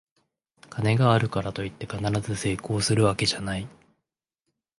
[0.71, 3.67] 金があるからといって必ず成功するわけじゃない